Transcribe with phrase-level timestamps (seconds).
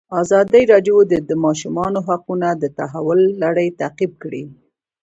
[0.21, 4.43] ازادي راډیو د د ماشومانو حقونه د تحول لړۍ تعقیب کړې.